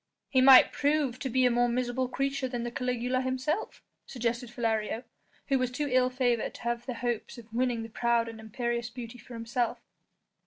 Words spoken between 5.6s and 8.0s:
too ill favoured to have hopes of winning the